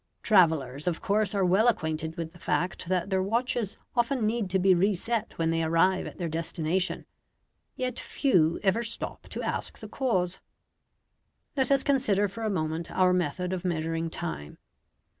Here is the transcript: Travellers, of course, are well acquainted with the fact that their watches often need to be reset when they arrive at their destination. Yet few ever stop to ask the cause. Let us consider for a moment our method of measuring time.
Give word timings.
Travellers, 0.23 0.87
of 0.87 0.99
course, 0.99 1.35
are 1.35 1.45
well 1.45 1.67
acquainted 1.67 2.15
with 2.17 2.33
the 2.33 2.39
fact 2.39 2.87
that 2.89 3.11
their 3.11 3.21
watches 3.21 3.77
often 3.95 4.25
need 4.25 4.49
to 4.49 4.57
be 4.57 4.73
reset 4.73 5.37
when 5.37 5.51
they 5.51 5.61
arrive 5.63 6.07
at 6.07 6.17
their 6.17 6.27
destination. 6.27 7.05
Yet 7.75 7.99
few 7.99 8.59
ever 8.63 8.81
stop 8.81 9.27
to 9.29 9.43
ask 9.43 9.77
the 9.77 9.87
cause. 9.87 10.39
Let 11.55 11.69
us 11.69 11.83
consider 11.83 12.27
for 12.27 12.41
a 12.41 12.49
moment 12.49 12.89
our 12.89 13.13
method 13.13 13.53
of 13.53 13.63
measuring 13.63 14.09
time. 14.09 14.57